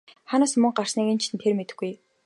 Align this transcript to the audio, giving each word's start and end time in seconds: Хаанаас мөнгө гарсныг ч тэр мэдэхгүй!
Хаанаас 0.29 0.53
мөнгө 0.61 0.75
гарсныг 0.77 1.07
ч 1.21 1.23
тэр 1.41 1.53
мэдэхгүй! 1.57 1.91